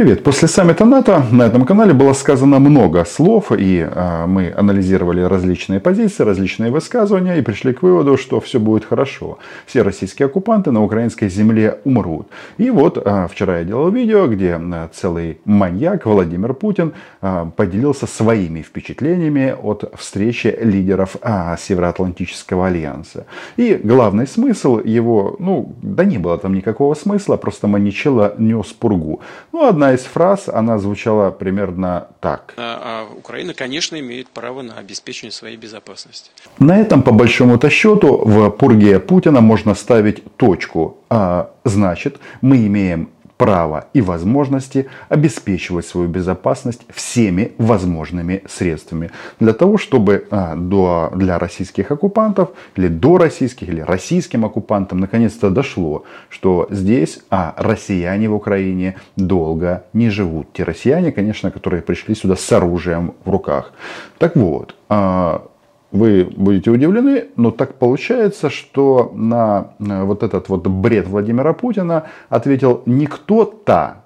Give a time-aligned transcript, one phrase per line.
[0.00, 0.22] привет!
[0.22, 5.78] После саммита НАТО на этом канале было сказано много слов, и э, мы анализировали различные
[5.78, 9.38] позиции, различные высказывания, и пришли к выводу, что все будет хорошо.
[9.66, 12.28] Все российские оккупанты на украинской земле умрут.
[12.56, 18.06] И вот э, вчера я делал видео, где э, целый маньяк Владимир Путин э, поделился
[18.06, 23.26] своими впечатлениями от встречи лидеров э, Североатлантического альянса.
[23.58, 29.20] И главный смысл его, ну, да не было там никакого смысла, просто Маничелло нес пургу.
[29.52, 32.54] Ну, одна из фраз, она звучала примерно так.
[32.56, 36.30] А, а Украина, конечно, имеет право на обеспечение своей безопасности.
[36.58, 40.98] На этом, по большому-то счету, в пурге Путина можно ставить точку.
[41.08, 49.12] А, значит, мы имеем права и возможности обеспечивать свою безопасность всеми возможными средствами.
[49.40, 55.48] Для того, чтобы а, до, для российских оккупантов или до российских или российским оккупантам наконец-то
[55.48, 60.52] дошло, что здесь а, россияне в Украине долго не живут.
[60.52, 63.72] Те россияне, конечно, которые пришли сюда с оружием в руках.
[64.18, 65.46] Так вот, а,
[65.92, 72.82] вы будете удивлены, но так получается, что на вот этот вот бред Владимира Путина ответил
[72.86, 74.04] не кто-то,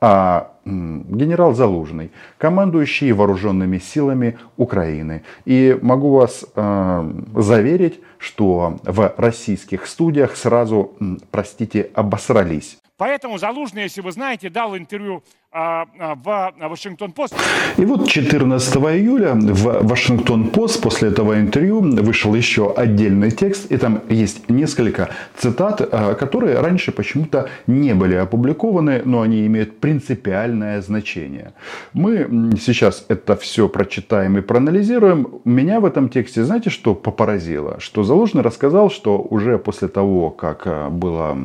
[0.00, 5.22] а генерал Залужный, командующий вооруженными силами Украины.
[5.44, 10.92] И могу вас э, заверить, что в российских студиях сразу,
[11.30, 12.78] простите, обосрались.
[12.96, 15.22] Поэтому Залужный, если вы знаете, дал интервью
[15.54, 17.34] в Вашингтон-Пост.
[17.76, 24.00] И вот 14 июля в Вашингтон-Пост после этого интервью вышел еще отдельный текст, и там
[24.08, 31.52] есть несколько цитат, а, которые раньше почему-то не были опубликованы, но они имеют принципиальное значение.
[31.92, 35.40] Мы сейчас это все прочитаем и проанализируем.
[35.44, 37.78] Меня в этом тексте, знаете, что попоразило?
[37.78, 41.36] Что Залужный рассказал, что уже после того, как было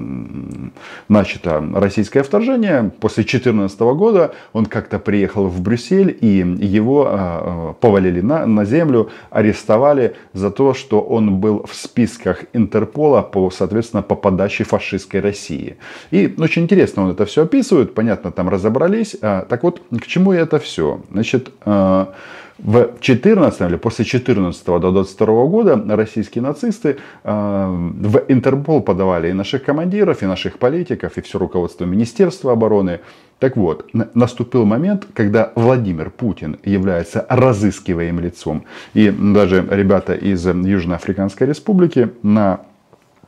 [1.07, 6.37] начато российское вторжение, после 14 года, года он как-то приехал в Брюссель, и
[6.77, 12.45] его а, а, повалили на, на землю, арестовали за то, что он был в списках
[12.53, 15.75] Интерпола, по, соответственно, по подаче фашистской России.
[16.11, 19.17] И очень интересно он это все описывает, понятно, там разобрались.
[19.21, 21.01] А, так вот, к чему это все?
[21.11, 21.51] Значит,
[22.63, 29.33] в 14 или после 14 до 22 года российские нацисты э, в Интерпол подавали и
[29.33, 32.99] наших командиров, и наших политиков, и все руководство Министерства обороны.
[33.39, 38.65] Так вот, наступил момент, когда Владимир Путин является разыскиваемым лицом.
[38.93, 42.59] И даже ребята из Южноафриканской республики на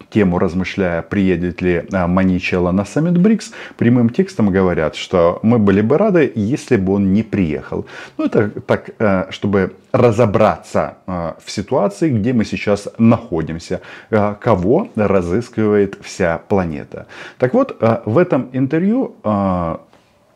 [0.10, 5.82] тему размышляя, приедет ли а, Маничелло на саммит БРИКС, прямым текстом говорят, что мы были
[5.82, 7.86] бы рады, если бы он не приехал.
[8.18, 14.90] Ну, это так, э, чтобы разобраться э, в ситуации, где мы сейчас находимся, э, кого
[14.96, 17.08] разыскивает вся планета.
[17.38, 19.16] Так вот, в этом интервью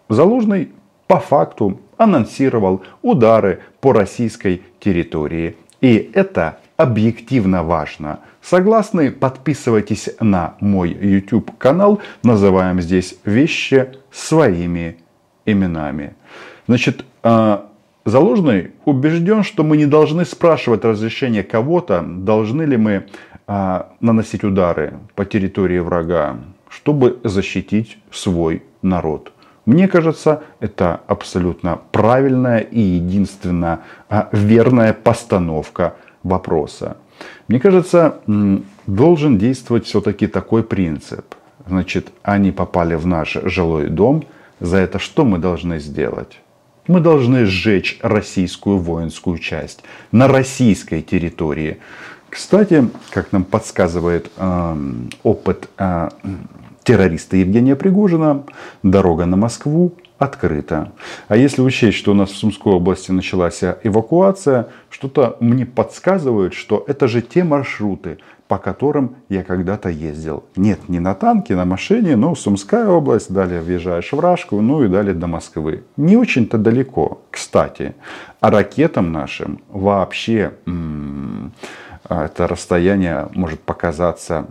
[0.09, 0.71] Залужный
[1.07, 5.55] по факту анонсировал удары по российской территории.
[5.81, 8.19] И это объективно важно.
[8.41, 9.11] Согласны?
[9.11, 12.01] Подписывайтесь на мой YouTube канал.
[12.23, 14.97] Называем здесь вещи своими
[15.45, 16.15] именами.
[16.67, 17.69] Значит, а,
[18.05, 23.07] Заложный убежден, что мы не должны спрашивать разрешения кого-то, должны ли мы
[23.47, 26.37] а, наносить удары по территории врага,
[26.69, 29.31] чтобы защитить свой народ.
[29.65, 36.97] Мне кажется, это абсолютно правильная и единственно а, верная постановка вопроса.
[37.47, 38.19] Мне кажется,
[38.87, 41.35] должен действовать все-таки такой принцип.
[41.67, 44.23] Значит, они попали в наш жилой дом.
[44.59, 46.39] За это что мы должны сделать?
[46.87, 51.77] Мы должны сжечь российскую воинскую часть на российской территории.
[52.29, 54.75] Кстати, как нам подсказывает э,
[55.23, 56.09] опыт э,
[56.83, 58.43] террориста Евгения Пригожина,
[58.83, 60.91] дорога на Москву открыто.
[61.27, 66.83] А если учесть, что у нас в Сумской области началась эвакуация, что-то мне подсказывает, что
[66.87, 68.17] это же те маршруты,
[68.47, 70.43] по которым я когда-то ездил.
[70.55, 74.87] Нет, не на танке, на машине, но Сумская область, далее въезжаешь в Рашку, ну и
[74.87, 75.83] далее до Москвы.
[75.97, 77.95] Не очень-то далеко, кстати.
[78.39, 81.53] А ракетам нашим вообще м-
[82.07, 84.45] это расстояние может показаться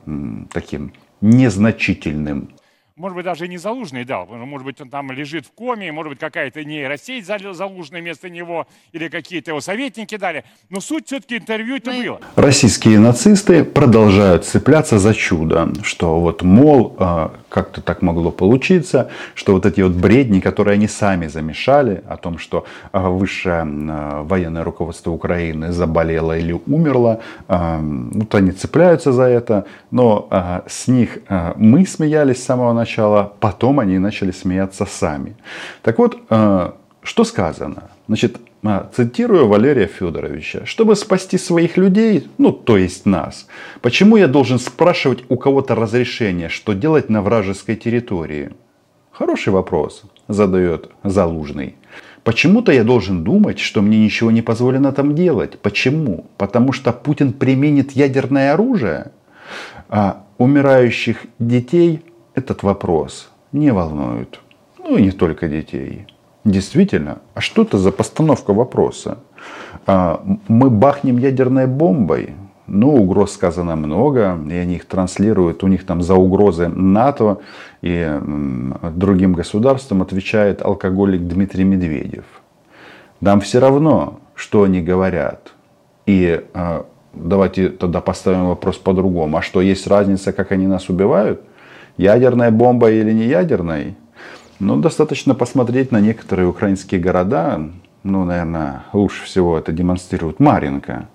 [0.53, 2.51] таким незначительным
[2.97, 6.11] может быть, даже и не Залужный дал, может быть, он там лежит в коме, может
[6.11, 10.45] быть, какая-то нейросеть Залужная вместо него, или какие-то его советники дали.
[10.71, 12.21] Но суть все-таки интервью это было.
[12.37, 19.55] Российские нацисты продолжают цепляться за чудо, что вот, мол, а, как-то так могло получиться, что
[19.55, 24.63] вот эти вот бредни, которые они сами замешали, о том, что а, высшее а, военное
[24.63, 30.29] руководство Украины заболело или умерло, вот они цепляются за это, но
[30.67, 31.19] с них
[31.57, 35.35] мы смеялись с самого начала, начала, потом они начали смеяться сами.
[35.83, 36.73] Так вот, э,
[37.03, 37.83] что сказано?
[38.09, 40.67] Значит, э, цитирую Валерия Федоровича.
[40.67, 43.47] Чтобы спасти своих людей, ну, то есть нас,
[43.81, 48.51] почему я должен спрашивать у кого-то разрешение, что делать на вражеской территории?
[49.13, 51.75] Хороший вопрос, задает Залужный.
[52.23, 55.59] Почему-то я должен думать, что мне ничего не позволено там делать.
[55.59, 56.27] Почему?
[56.37, 59.13] Потому что Путин применит ядерное оружие?
[59.89, 62.01] А умирающих детей
[62.35, 64.41] этот вопрос не волнует.
[64.79, 66.07] Ну и не только детей.
[66.45, 69.19] Действительно, а что это за постановка вопроса?
[69.87, 72.35] А, мы бахнем ядерной бомбой?
[72.67, 75.63] Ну, угроз сказано много, и они их транслируют.
[75.63, 77.39] У них там за угрозы НАТО
[77.83, 78.21] и
[78.95, 82.25] другим государствам отвечает алкоголик Дмитрий Медведев.
[83.21, 85.53] Нам все равно, что они говорят.
[86.07, 89.37] И а, давайте тогда поставим вопрос по-другому.
[89.39, 91.43] А что, есть разница, как они нас убивают?
[91.97, 93.95] Ядерная бомба или не ядерной?
[94.61, 97.61] Ну, достаточно посмотреть на некоторые украинские города.
[98.03, 101.09] Ну, наверное, лучше всего это демонстрирует Маринка.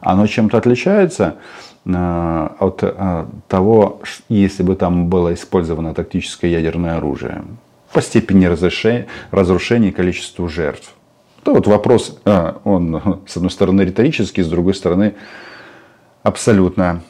[0.00, 1.36] Оно чем-то отличается
[1.84, 7.42] э, от э, того, если бы там было использовано тактическое ядерное оружие.
[7.92, 10.94] По степени разрушения и количеству жертв.
[11.42, 15.14] То вот вопрос, э, он с одной стороны риторический, с другой стороны
[16.22, 17.02] абсолютно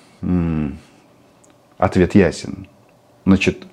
[1.78, 2.66] ответ ясен.
[3.26, 3.64] Значит,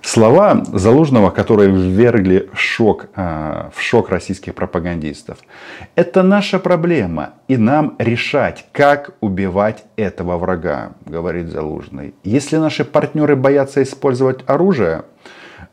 [0.00, 5.38] слова Залужного, которые ввергли в шок, а, в шок российских пропагандистов.
[5.96, 12.14] Это наша проблема, и нам решать, как убивать этого врага, говорит Залужный.
[12.24, 15.04] Если наши партнеры боятся использовать оружие,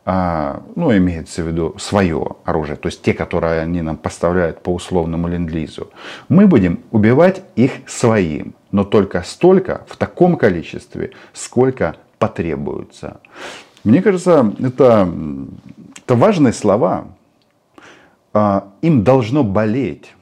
[0.06, 4.74] а, ну, имеется в виду свое оружие, то есть те, которые они нам поставляют по
[4.74, 5.92] условному ленд-лизу,
[6.28, 13.20] мы будем убивать их своим, но только столько, в таком количестве, сколько потребуется.
[13.84, 15.10] Мне кажется, это,
[15.98, 17.10] это важные слова.
[18.32, 20.14] А, им должно болеть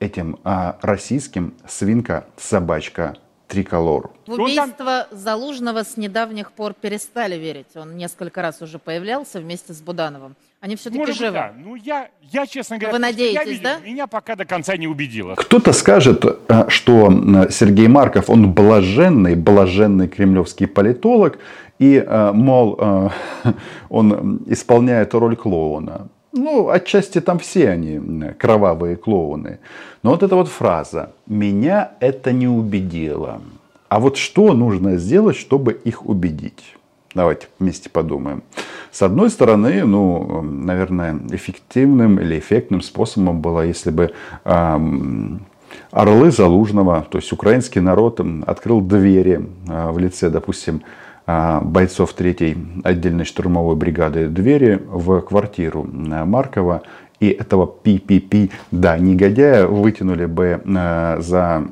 [0.00, 3.18] этим а, российским свинка-собачка
[3.48, 4.12] триколор.
[4.26, 7.76] В убийство Залужного с недавних пор перестали верить.
[7.76, 10.36] Он несколько раз уже появлялся вместе с Будановым.
[10.62, 11.32] Они все-таки Может живы.
[11.32, 11.52] Быть, да.
[11.58, 13.78] Ну, я, я, честно говоря, Вы надеетесь, я видел, да?
[13.84, 15.34] Меня пока до конца не убедило.
[15.34, 17.12] Кто-то скажет, э, что
[17.50, 21.40] Сергей Марков, он блаженный, блаженный кремлевский политолог,
[21.80, 23.08] и, э, мол, э,
[23.88, 26.06] он исполняет роль клоуна.
[26.32, 28.00] Ну, отчасти там все они
[28.38, 29.58] кровавые клоуны.
[30.04, 33.42] Но вот эта вот фраза «меня это не убедило».
[33.88, 36.76] А вот что нужно сделать, чтобы их убедить?
[37.14, 38.42] Давайте вместе подумаем.
[38.90, 44.12] С одной стороны, ну, наверное, эффективным или эффектным способом было, если бы
[44.44, 45.42] эм,
[45.90, 50.82] орлы Залужного, то есть украинский народ открыл двери э, в лице, допустим,
[51.24, 56.82] а, бойцов 3-й отдельной штурмовой бригады двери в квартиру а, Маркова.
[57.20, 61.64] И этого пи-пи-пи, да, негодяя вытянули бы а, за,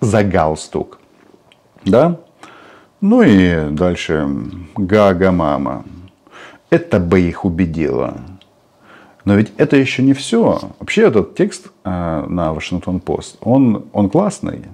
[0.00, 0.98] за галстук.
[1.84, 2.20] Да?
[3.00, 4.28] Ну и дальше
[4.76, 5.84] Гага-мама.
[6.70, 8.16] Это бы их убедило.
[9.24, 10.60] Но ведь это еще не все.
[10.80, 14.64] Вообще этот текст э, на Вашингтон-Пост, он, он классный.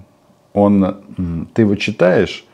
[0.53, 1.03] Он,
[1.53, 2.45] ты его читаешь,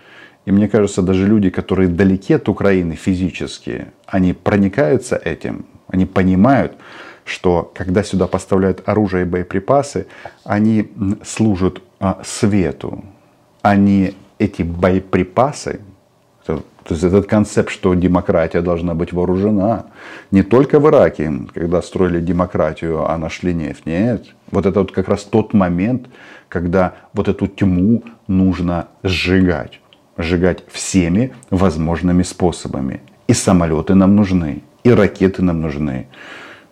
[0.45, 6.73] и мне кажется, даже люди, которые далеки от Украины физически, они проникаются этим, они понимают,
[7.23, 10.07] что когда сюда поставляют оружие и боеприпасы,
[10.43, 10.91] они
[11.23, 13.05] служат а, свету,
[13.61, 15.81] они эти боеприпасы,
[16.45, 19.85] то, то есть этот концепт, что демократия должна быть вооружена,
[20.31, 24.25] не только в Ираке, когда строили демократию, а нашли нефть, нет.
[24.51, 26.07] Вот это вот как раз тот момент,
[26.49, 29.81] когда вот эту тьму нужно сжигать
[30.17, 33.01] сжигать всеми возможными способами.
[33.27, 36.07] И самолеты нам нужны, и ракеты нам нужны.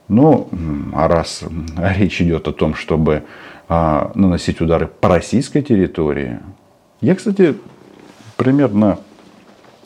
[0.07, 0.49] Ну,
[0.93, 1.43] а раз
[1.77, 3.23] речь идет о том, чтобы
[3.67, 6.39] а, наносить удары по российской территории,
[7.01, 7.57] я, кстати,
[8.35, 8.99] примерно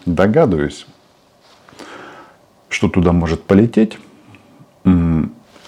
[0.05, 0.85] догадываюсь,
[2.69, 3.97] что туда может полететь.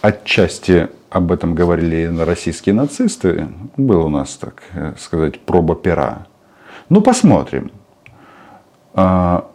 [0.02, 3.48] Отчасти об этом говорили российские нацисты.
[3.78, 6.28] Был у нас, так э, сказать, проба пера.
[6.90, 7.72] Ну, посмотрим.
[8.94, 9.50] А,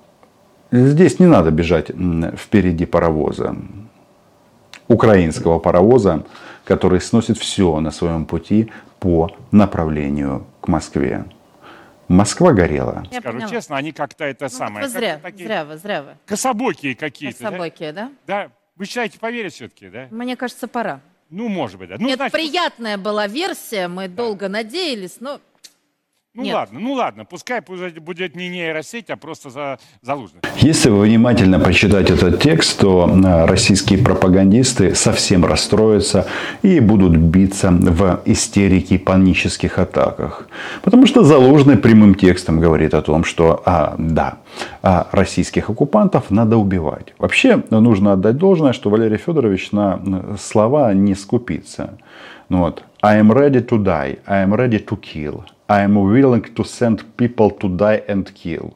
[0.73, 1.90] здесь не надо бежать
[2.37, 3.54] впереди паровоза.
[4.88, 6.25] Украинского паровоза,
[6.64, 11.26] который сносит все на своем пути по направлению к Москве.
[12.11, 13.05] Москва горела.
[13.12, 13.50] Я Скажу поняла.
[13.50, 14.85] честно, они как-то это Ну, самое...
[14.87, 16.17] вот вы зря, такие зря вы, зря вы.
[16.26, 17.38] Кособокие какие-то.
[17.45, 17.50] да?
[17.50, 18.12] Кособокие, да?
[18.26, 18.50] Да?
[18.75, 20.09] Вы считаете, поверить все-таки, да?
[20.11, 21.00] Мне кажется, пора.
[21.29, 21.97] Ну, может быть, да.
[22.00, 25.40] Ну, Нет, значит, приятная была версия, мы долго надеялись, но
[26.32, 26.54] Ну Нет.
[26.54, 30.40] ладно, ну ладно, пускай будет не нейросеть, а просто за, залужный.
[30.58, 36.28] Если вы внимательно почитать этот текст, то а, российские пропагандисты совсем расстроятся
[36.62, 40.46] и будут биться в истерике и панических атаках.
[40.82, 44.38] Потому что Залужный прямым текстом говорит о том, что а, да,
[44.82, 47.12] а российских оккупантов надо убивать.
[47.18, 50.00] Вообще нужно отдать должное, что Валерий Федорович на
[50.40, 51.99] слова не скупится.
[52.49, 52.84] Ну вот.
[53.02, 54.18] I am ready to die.
[54.26, 55.42] I am ready to kill.
[55.71, 58.75] I am willing to send people to die and kill.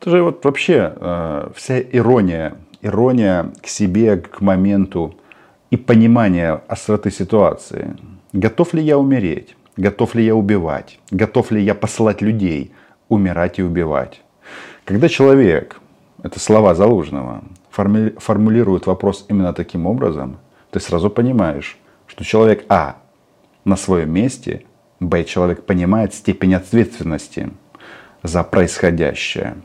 [0.00, 5.16] Это же вот вообще э, вся ирония, ирония к себе, к моменту
[5.72, 7.96] и понимание остроты ситуации.
[8.32, 9.56] Готов ли я умереть?
[9.76, 11.00] Готов ли я убивать?
[11.10, 12.72] Готов ли я посылать людей
[13.08, 14.22] умирать и убивать?
[14.84, 15.80] Когда человек,
[16.22, 17.42] это слова Залужного,
[17.76, 20.38] форми- формулирует вопрос именно таким образом,
[20.70, 21.76] ты сразу понимаешь,
[22.06, 22.98] что человек А
[23.64, 24.62] на своем месте,
[25.00, 27.50] Б человек понимает степень ответственности
[28.22, 29.56] за происходящее.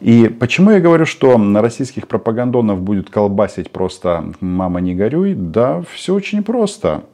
[0.00, 5.34] И почему я говорю, что на российских пропагандонов будет колбасить просто «мама, не горюй»?
[5.34, 7.04] Да, все очень просто.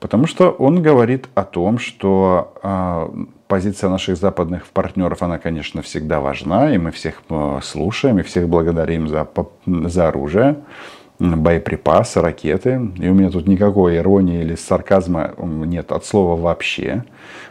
[0.00, 3.08] Потому что он говорит о том, что э,
[3.48, 8.48] позиция наших западных партнеров, она, конечно, всегда важна, и мы всех э, слушаем, и всех
[8.48, 9.28] благодарим за,
[9.66, 10.56] за оружие
[11.18, 12.80] боеприпасы, ракеты.
[12.96, 17.04] И у меня тут никакой иронии или сарказма нет от слова вообще.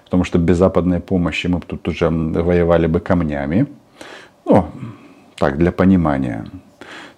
[0.06, 3.68] Потому что без западной помощи мы бы тут уже воевали бы камнями.
[4.46, 4.66] Ну,
[5.38, 6.46] так, для понимания.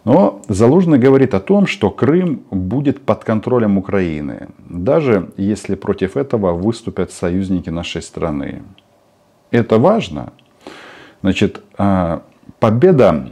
[0.05, 6.53] Но Залужный говорит о том, что Крым будет под контролем Украины, даже если против этого
[6.53, 8.63] выступят союзники нашей страны.
[9.51, 10.33] Это важно.
[11.21, 12.23] Значит, а,
[12.59, 13.29] победа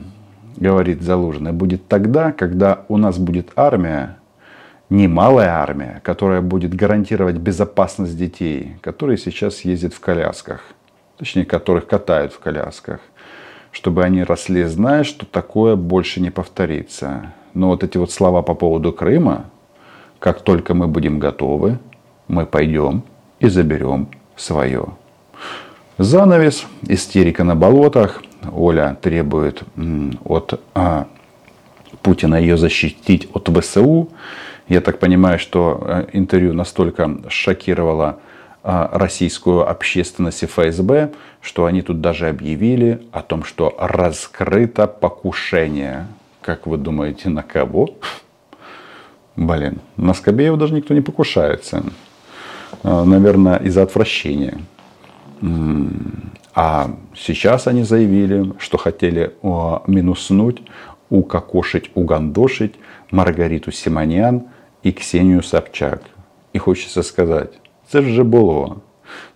[0.58, 4.18] говорит Залужный, будет тогда, когда у нас будет армия,
[4.90, 10.62] немалая армия, которая будет гарантировать безопасность детей, которые сейчас ездят в колясках,
[11.18, 13.00] точнее, которых катают в колясках,
[13.72, 17.34] чтобы они росли, зная, что такое больше не повторится.
[17.54, 19.46] Но вот эти вот слова по поводу Крыма,
[20.20, 21.80] как только мы будем готовы,
[22.28, 23.04] мы пойдем
[23.40, 24.88] и заберем свое.
[25.98, 29.64] Занавес, истерика на болотах, Оля требует
[30.24, 31.08] от а,
[32.04, 34.10] Путина ее защитить от ВСУ.
[34.68, 38.20] Я так понимаю, что э, интервью настолько шокировало
[38.64, 46.06] а, российскую общественность и ФСБ, что они тут даже объявили о том, что раскрыто покушение.
[46.44, 47.90] Как вы думаете, на кого?
[49.36, 51.84] Блин, на Скобеева даже никто не покушается.
[52.84, 54.60] А, наверное, из-за отвращения.
[56.56, 59.34] А сейчас они заявили, что хотели
[59.88, 60.62] минуснуть,
[61.10, 62.76] укокошить, угандошить
[63.12, 64.48] Маргариту Симонян
[64.84, 66.02] и Ксению Собчак.
[66.54, 67.54] И хочется сказать,
[67.90, 68.82] это же было.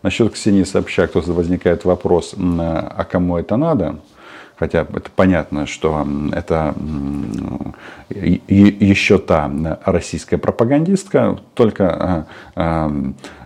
[0.04, 4.00] Насчет Ксении Собчак тут возникает вопрос, а кому это надо?
[4.62, 6.76] Хотя это понятно, что это
[8.12, 9.52] еще та
[9.86, 12.26] российская пропагандистка, только а,
[12.56, 12.92] а,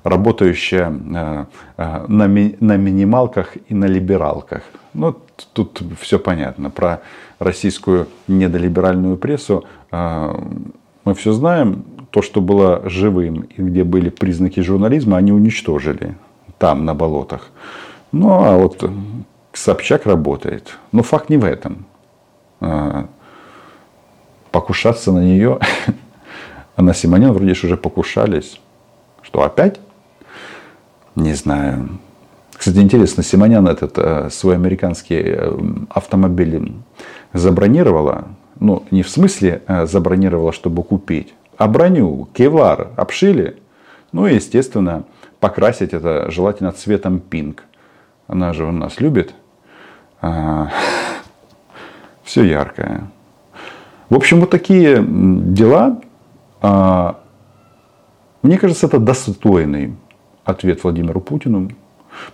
[0.03, 0.93] работающая
[1.77, 4.63] а, на минималках и на либералках.
[4.93, 5.15] Ну,
[5.53, 6.69] тут все понятно.
[6.69, 6.99] Про
[7.39, 11.85] российскую недолиберальную прессу мы все знаем.
[12.11, 16.17] То, что было живым и где были признаки журнализма, они уничтожили
[16.57, 17.51] там, на болотах.
[18.11, 18.83] Ну, а вот
[19.57, 20.77] Собчак работает.
[20.91, 21.85] Но факт не в этом.
[22.59, 23.07] А,
[24.51, 25.59] покушаться на нее,
[26.75, 28.59] а на Симонян вроде же уже покушались.
[29.21, 29.79] Что, опять?
[31.15, 31.99] Не знаю.
[32.51, 35.57] Кстати, интересно, Симонян этот э, свой американский э,
[35.89, 36.73] автомобиль
[37.33, 38.25] забронировала.
[38.59, 43.57] Ну, не в смысле э, забронировала, чтобы купить, а броню, кевлар обшили.
[44.11, 45.03] Ну и, естественно,
[45.39, 47.63] покрасить это желательно цветом пинк.
[48.27, 49.33] Она же у нас любит
[52.23, 53.07] все яркое.
[54.09, 55.99] В общем, вот такие дела.
[56.61, 57.19] А,
[58.41, 59.95] мне кажется, это достойный
[60.43, 61.69] ответ Владимиру Путину.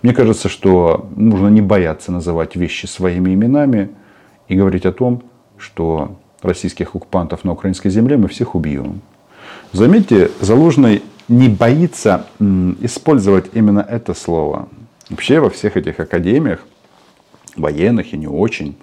[0.02, 3.90] Мне кажется, что нужно не бояться называть вещи своими именами
[4.48, 5.22] и говорить о том,
[5.58, 9.00] что российских оккупантов на украинской земле мы всех убьем.
[9.72, 12.26] Заметьте, Залужный не боится
[12.80, 14.68] использовать именно это слово.
[15.08, 16.60] Вообще во всех этих академиях
[17.56, 18.76] военных и не очень,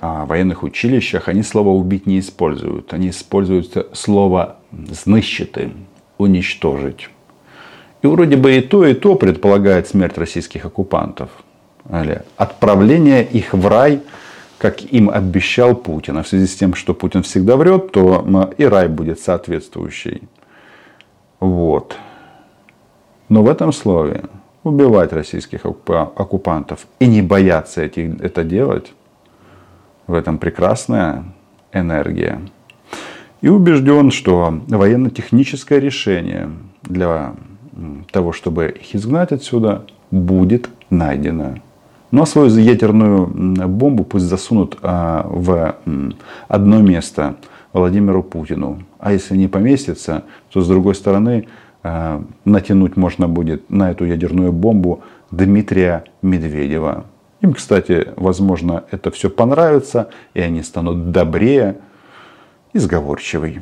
[0.00, 2.92] а, военных училищах, они слово «убить» не используют.
[2.92, 5.72] Они используют слово «знищити»,
[6.18, 7.10] «уничтожить».
[8.02, 11.30] И вроде бы и то, и то предполагает смерть российских оккупантов.
[11.90, 14.00] Или отправление их в рай,
[14.58, 16.18] как им обещал Путин.
[16.18, 20.22] А в связи с тем, что Путин всегда врет, то и рай будет соответствующий.
[21.40, 21.96] Вот.
[23.28, 24.24] Но в этом слове
[24.68, 28.92] убивать российских оккупантов и не бояться это делать,
[30.06, 31.24] в этом прекрасная
[31.72, 32.40] энергия.
[33.40, 36.50] И убежден, что военно-техническое решение
[36.82, 37.34] для
[38.10, 41.54] того, чтобы их изгнать отсюда, будет найдено.
[42.10, 43.26] Ну а свою ядерную
[43.68, 45.76] бомбу пусть засунут а, в
[46.48, 47.36] одно место
[47.72, 48.82] Владимиру Путину.
[48.98, 51.48] А если не поместится, то с другой стороны
[52.44, 57.04] натянуть можно будет на эту ядерную бомбу Дмитрия Медведева.
[57.40, 61.76] Им, кстати, возможно, это все понравится, и они станут добрее
[62.72, 63.60] и сговорчивей.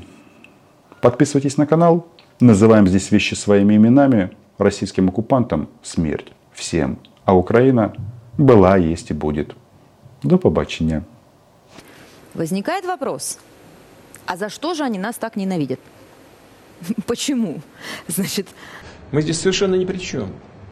[1.00, 2.06] Подписывайтесь на канал.
[2.40, 4.30] Называем здесь вещи своими именами.
[4.58, 6.98] Российским оккупантам смерть всем.
[7.24, 7.92] А Украина
[8.38, 9.54] была, есть и будет.
[10.22, 11.02] До побачення.
[12.34, 13.38] Возникает вопрос,
[14.26, 15.80] а за что же они нас так ненавидят?
[17.06, 17.62] Почему?
[18.08, 18.48] Значит...
[19.12, 20.32] Мы здесь совершенно ни при чем.